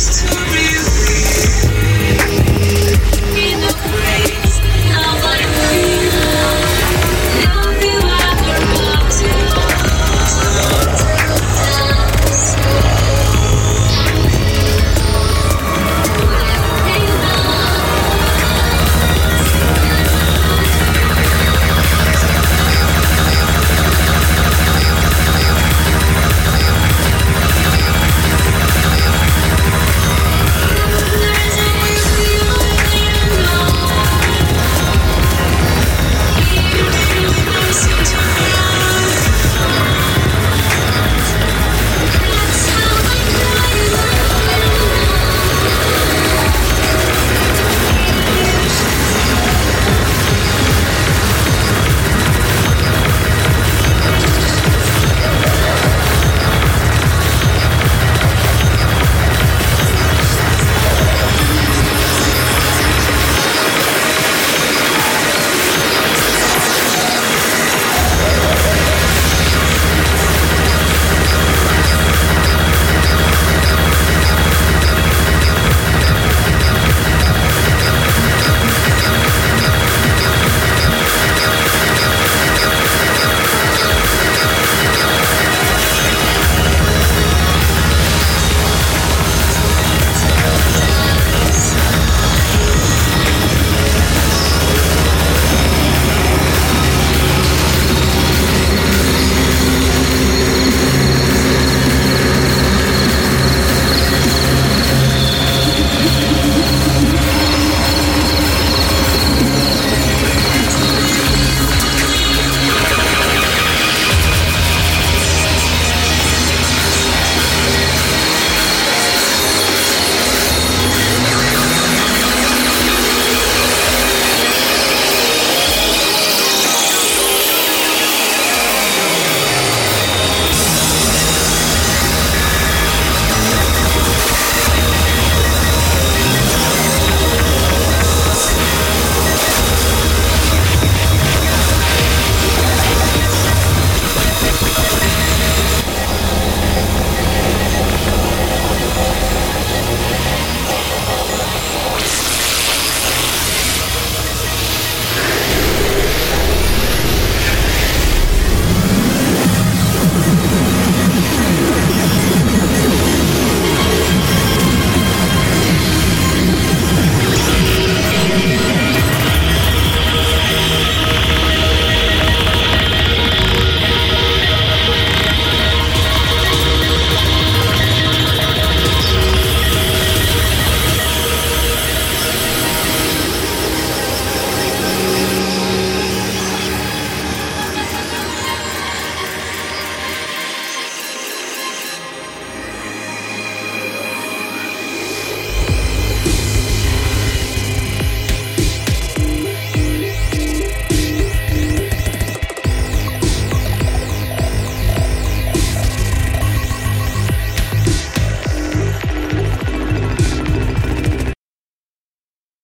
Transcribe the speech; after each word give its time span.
Podcast. 0.00 0.39